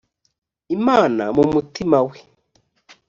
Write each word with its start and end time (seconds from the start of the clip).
imana 0.75 1.23
mu 1.37 1.43
mutima 1.53 1.97
we 2.07 2.17